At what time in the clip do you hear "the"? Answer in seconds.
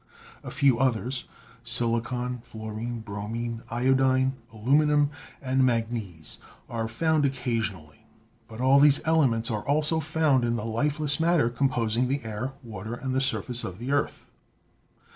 10.55-10.65, 12.07-12.25, 13.13-13.21, 13.77-13.91